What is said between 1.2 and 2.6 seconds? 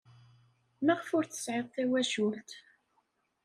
tesɛiḍ tawacult?